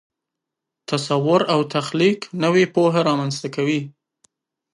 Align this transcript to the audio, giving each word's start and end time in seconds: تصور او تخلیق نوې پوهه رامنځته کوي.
تصور 0.89 1.41
او 1.53 1.59
تخلیق 1.75 2.19
نوې 2.43 2.65
پوهه 2.75 3.01
رامنځته 3.09 3.47
کوي. 3.55 3.81